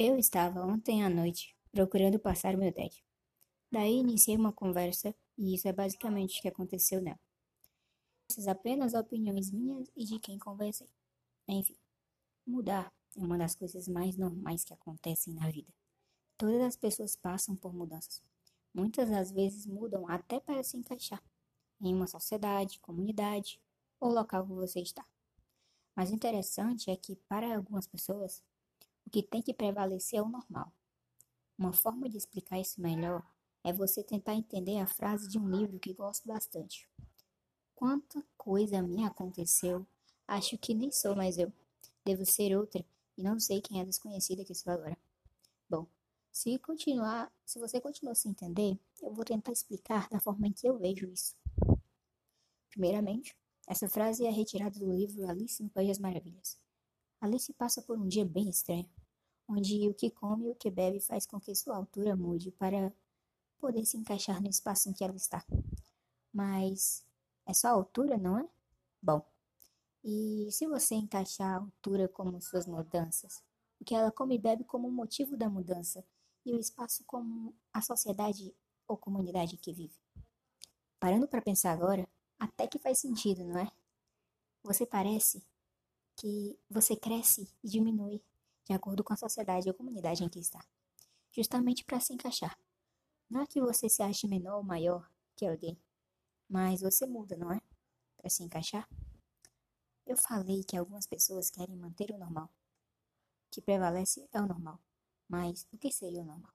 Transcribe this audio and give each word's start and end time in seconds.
Eu 0.00 0.16
estava 0.16 0.64
ontem 0.64 1.02
à 1.02 1.10
noite 1.10 1.56
procurando 1.72 2.20
passar 2.20 2.56
meu 2.56 2.72
TED. 2.72 3.04
Daí 3.68 3.94
iniciei 3.94 4.36
uma 4.36 4.52
conversa 4.52 5.12
e 5.36 5.56
isso 5.56 5.66
é 5.66 5.72
basicamente 5.72 6.38
o 6.38 6.42
que 6.42 6.46
aconteceu 6.46 7.02
nela. 7.02 7.18
Essas 8.30 8.46
apenas 8.46 8.94
opiniões 8.94 9.50
minhas 9.50 9.90
e 9.96 10.04
de 10.04 10.20
quem 10.20 10.38
conversei. 10.38 10.88
Enfim, 11.48 11.76
mudar 12.46 12.94
é 13.16 13.20
uma 13.20 13.36
das 13.36 13.56
coisas 13.56 13.88
mais 13.88 14.16
normais 14.16 14.62
que 14.62 14.72
acontecem 14.72 15.34
na 15.34 15.50
vida. 15.50 15.74
Todas 16.36 16.62
as 16.62 16.76
pessoas 16.76 17.16
passam 17.16 17.56
por 17.56 17.74
mudanças. 17.74 18.22
Muitas 18.72 19.10
das 19.10 19.32
vezes 19.32 19.66
mudam 19.66 20.08
até 20.08 20.38
para 20.38 20.62
se 20.62 20.76
encaixar 20.76 21.20
em 21.80 21.92
uma 21.92 22.06
sociedade, 22.06 22.78
comunidade 22.78 23.60
ou 23.98 24.12
local 24.12 24.46
que 24.46 24.52
você 24.52 24.78
está. 24.78 25.04
Mas 25.96 26.12
o 26.12 26.14
interessante 26.14 26.88
é 26.88 26.94
que, 26.94 27.16
para 27.28 27.56
algumas 27.56 27.88
pessoas, 27.88 28.44
o 29.08 29.10
que 29.10 29.22
tem 29.22 29.40
que 29.40 29.54
prevalecer 29.54 30.18
é 30.18 30.22
o 30.22 30.28
normal. 30.28 30.70
Uma 31.56 31.72
forma 31.72 32.10
de 32.10 32.18
explicar 32.18 32.60
isso 32.60 32.78
melhor 32.78 33.26
é 33.64 33.72
você 33.72 34.04
tentar 34.04 34.34
entender 34.34 34.76
a 34.76 34.86
frase 34.86 35.26
de 35.26 35.38
um 35.38 35.48
livro 35.48 35.78
que 35.78 35.94
gosto 35.94 36.28
bastante. 36.28 36.86
Quanta 37.74 38.22
coisa 38.36 38.82
me 38.82 39.06
aconteceu, 39.06 39.86
acho 40.26 40.58
que 40.58 40.74
nem 40.74 40.92
sou 40.92 41.16
mais 41.16 41.38
eu. 41.38 41.50
Devo 42.04 42.26
ser 42.26 42.54
outra 42.54 42.84
e 43.16 43.22
não 43.22 43.40
sei 43.40 43.62
quem 43.62 43.80
é 43.80 43.84
desconhecida 43.84 44.44
que 44.44 44.54
sou 44.54 44.74
agora. 44.74 44.98
Bom, 45.70 45.86
se 46.30 46.58
continuar, 46.58 47.32
se 47.46 47.58
você 47.58 47.80
continuar 47.80 48.14
sem 48.14 48.32
entender, 48.32 48.78
eu 49.00 49.14
vou 49.14 49.24
tentar 49.24 49.52
explicar 49.52 50.06
da 50.10 50.20
forma 50.20 50.48
em 50.48 50.52
que 50.52 50.68
eu 50.68 50.76
vejo 50.76 51.06
isso. 51.06 51.34
Primeiramente, 52.68 53.34
essa 53.66 53.88
frase 53.88 54.26
é 54.26 54.30
retirada 54.30 54.78
do 54.78 54.92
livro 54.92 55.26
Alice 55.26 55.62
no 55.62 55.70
País 55.70 55.88
das 55.88 55.98
Maravilhas. 55.98 56.58
Alice 57.22 57.50
passa 57.54 57.80
por 57.80 57.98
um 57.98 58.06
dia 58.06 58.26
bem 58.26 58.50
estranho 58.50 58.88
onde 59.48 59.88
o 59.88 59.94
que 59.94 60.10
come 60.10 60.46
e 60.46 60.50
o 60.50 60.54
que 60.54 60.70
bebe 60.70 61.00
faz 61.00 61.24
com 61.26 61.40
que 61.40 61.54
sua 61.54 61.76
altura 61.76 62.14
mude 62.14 62.50
para 62.52 62.92
poder 63.58 63.84
se 63.86 63.96
encaixar 63.96 64.42
no 64.42 64.48
espaço 64.48 64.88
em 64.88 64.92
que 64.92 65.02
ela 65.02 65.16
está. 65.16 65.44
Mas 66.32 67.04
é 67.46 67.54
só 67.54 67.68
a 67.68 67.72
altura, 67.72 68.18
não 68.18 68.38
é? 68.38 68.48
Bom, 69.02 69.24
e 70.04 70.48
se 70.52 70.66
você 70.66 70.94
encaixar 70.94 71.54
a 71.54 71.58
altura 71.58 72.08
como 72.08 72.40
suas 72.42 72.66
mudanças, 72.66 73.42
o 73.80 73.84
que 73.84 73.94
ela 73.94 74.12
come 74.12 74.34
e 74.34 74.38
bebe 74.38 74.64
como 74.64 74.90
motivo 74.90 75.36
da 75.36 75.48
mudança 75.48 76.04
e 76.44 76.52
o 76.52 76.58
espaço 76.60 77.02
como 77.04 77.54
a 77.72 77.80
sociedade 77.80 78.54
ou 78.86 78.96
comunidade 78.96 79.56
que 79.56 79.72
vive? 79.72 79.96
Parando 81.00 81.26
para 81.26 81.40
pensar 81.40 81.72
agora, 81.72 82.08
até 82.38 82.66
que 82.66 82.78
faz 82.78 82.98
sentido, 82.98 83.44
não 83.44 83.58
é? 83.58 83.70
Você 84.62 84.84
parece 84.84 85.42
que 86.16 86.58
você 86.68 86.96
cresce 86.96 87.48
e 87.62 87.68
diminui 87.68 88.20
de 88.68 88.74
acordo 88.74 89.02
com 89.02 89.14
a 89.14 89.16
sociedade 89.16 89.66
ou 89.66 89.74
comunidade 89.74 90.22
em 90.22 90.28
que 90.28 90.38
está, 90.38 90.62
justamente 91.32 91.84
para 91.84 91.98
se 91.98 92.12
encaixar. 92.12 92.58
Não 93.30 93.40
é 93.40 93.46
que 93.46 93.60
você 93.60 93.88
se 93.88 94.02
ache 94.02 94.28
menor 94.28 94.58
ou 94.58 94.62
maior 94.62 95.10
que 95.34 95.46
alguém, 95.46 95.80
mas 96.46 96.82
você 96.82 97.06
muda, 97.06 97.34
não 97.34 97.50
é? 97.50 97.62
Para 98.18 98.28
se 98.28 98.42
encaixar. 98.42 98.86
Eu 100.04 100.18
falei 100.18 100.62
que 100.64 100.76
algumas 100.76 101.06
pessoas 101.06 101.50
querem 101.50 101.76
manter 101.76 102.10
o 102.10 102.18
normal. 102.18 102.46
O 103.46 103.50
que 103.50 103.62
prevalece 103.62 104.28
é 104.32 104.40
o 104.40 104.46
normal. 104.46 104.78
Mas 105.26 105.66
o 105.72 105.78
que 105.78 105.90
seria 105.90 106.22
o 106.22 106.26
normal? 106.26 106.52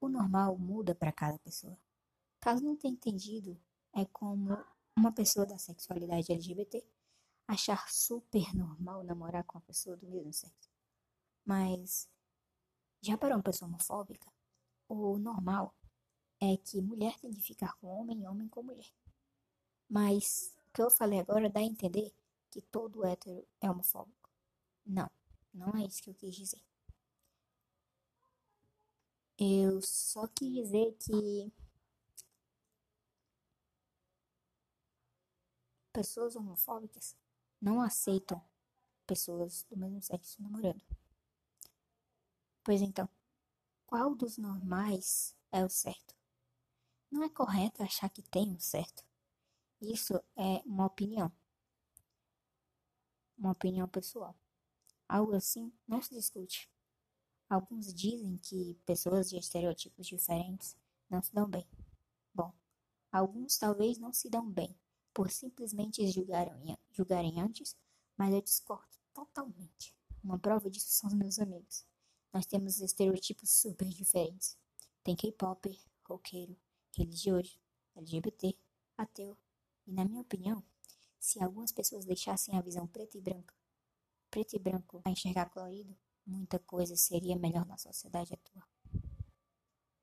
O 0.00 0.08
normal 0.08 0.56
muda 0.56 0.94
para 0.94 1.12
cada 1.12 1.38
pessoa. 1.38 1.78
Caso 2.40 2.62
não 2.62 2.76
tenha 2.76 2.94
entendido, 2.94 3.60
é 3.94 4.04
como 4.06 4.56
uma 4.96 5.12
pessoa 5.12 5.44
da 5.44 5.58
sexualidade 5.58 6.32
LGBT 6.32 6.86
achar 7.48 7.88
super 7.90 8.54
normal 8.54 9.02
namorar 9.02 9.42
com 9.44 9.56
uma 9.56 9.64
pessoa 9.64 9.96
do 9.96 10.06
mesmo 10.06 10.32
sexo. 10.32 10.70
Mas 11.44 12.06
já 13.00 13.16
para 13.16 13.34
uma 13.34 13.42
pessoa 13.42 13.68
homofóbica, 13.68 14.30
o 14.86 15.18
normal 15.18 15.74
é 16.40 16.56
que 16.58 16.82
mulher 16.82 17.18
tem 17.18 17.30
de 17.30 17.40
ficar 17.40 17.74
com 17.76 17.88
homem 17.88 18.20
e 18.22 18.26
homem 18.26 18.48
com 18.48 18.62
mulher. 18.62 18.92
Mas 19.88 20.54
o 20.68 20.72
que 20.72 20.82
eu 20.82 20.90
falei 20.90 21.18
agora 21.18 21.48
dá 21.48 21.60
a 21.60 21.64
entender 21.64 22.12
que 22.50 22.60
todo 22.60 23.04
hétero 23.04 23.46
é 23.60 23.70
homofóbico. 23.70 24.30
Não, 24.84 25.10
não 25.52 25.74
é 25.76 25.86
isso 25.86 26.02
que 26.02 26.10
eu 26.10 26.14
quis 26.14 26.34
dizer. 26.34 26.62
Eu 29.38 29.80
só 29.80 30.26
quis 30.28 30.52
dizer 30.52 30.94
que 30.98 31.52
pessoas 35.92 36.36
homofóbicas 36.36 37.16
não 37.60 37.80
aceitam 37.80 38.42
pessoas 39.06 39.64
do 39.64 39.76
mesmo 39.76 40.02
sexo 40.02 40.40
namorando. 40.42 40.82
Pois 42.62 42.82
então, 42.82 43.08
qual 43.86 44.14
dos 44.14 44.36
normais 44.36 45.34
é 45.50 45.64
o 45.64 45.70
certo? 45.70 46.14
Não 47.10 47.22
é 47.22 47.28
correto 47.28 47.82
achar 47.82 48.10
que 48.10 48.22
tem 48.22 48.50
um 48.52 48.60
certo. 48.60 49.02
Isso 49.80 50.14
é 50.36 50.62
uma 50.66 50.86
opinião. 50.86 51.32
Uma 53.38 53.52
opinião 53.52 53.88
pessoal. 53.88 54.36
Algo 55.08 55.34
assim 55.34 55.72
não 55.86 56.02
se 56.02 56.14
discute. 56.14 56.70
Alguns 57.48 57.94
dizem 57.94 58.36
que 58.36 58.74
pessoas 58.84 59.30
de 59.30 59.38
estereotipos 59.38 60.06
diferentes 60.06 60.76
não 61.08 61.22
se 61.22 61.32
dão 61.32 61.48
bem. 61.48 61.66
Bom, 62.34 62.52
alguns 63.10 63.56
talvez 63.56 63.96
não 63.96 64.12
se 64.12 64.28
dão 64.28 64.50
bem, 64.50 64.78
por 65.18 65.32
simplesmente 65.32 66.06
julgarem, 66.06 67.40
antes, 67.40 67.76
mas 68.16 68.32
eu 68.32 68.40
discordo 68.40 68.96
totalmente. 69.12 69.92
Uma 70.22 70.38
prova 70.38 70.70
disso 70.70 70.90
são 70.90 71.08
os 71.08 71.14
meus 71.14 71.40
amigos. 71.40 71.84
Nós 72.32 72.46
temos 72.46 72.80
estereotipos 72.80 73.50
super 73.50 73.88
diferentes. 73.88 74.56
Tem 75.02 75.16
K-pop, 75.16 75.76
roqueiro, 76.04 76.56
religioso, 76.96 77.58
LGBT, 77.96 78.56
ateu. 78.96 79.36
E 79.88 79.92
na 79.92 80.04
minha 80.04 80.20
opinião, 80.20 80.62
se 81.18 81.42
algumas 81.42 81.72
pessoas 81.72 82.04
deixassem 82.04 82.56
a 82.56 82.62
visão 82.62 82.86
preto 82.86 83.18
e 83.18 83.20
branco, 83.20 83.52
preto 84.30 84.54
e 84.54 84.58
branco 84.60 85.02
a 85.04 85.10
enxergar 85.10 85.50
colorido, 85.50 85.98
muita 86.24 86.60
coisa 86.60 86.94
seria 86.94 87.36
melhor 87.36 87.66
na 87.66 87.76
sociedade 87.76 88.34
atual. 88.34 88.68